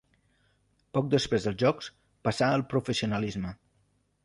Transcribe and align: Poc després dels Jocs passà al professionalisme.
Poc 0.97 1.11
després 1.11 1.45
dels 1.49 1.59
Jocs 1.65 1.91
passà 2.29 2.51
al 2.55 2.67
professionalisme. 2.75 3.55